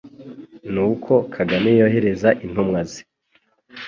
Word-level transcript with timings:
n'uko 0.73 1.13
Kagame 1.33 1.69
yohereza 1.81 2.29
intumwa 2.45 2.81
ze 2.89 3.01